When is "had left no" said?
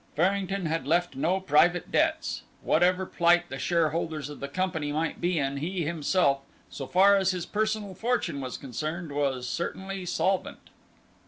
0.65-1.39